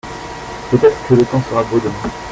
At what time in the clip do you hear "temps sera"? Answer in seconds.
1.25-1.61